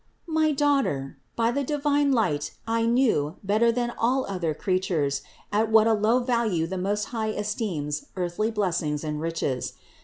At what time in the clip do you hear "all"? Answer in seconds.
3.95-4.25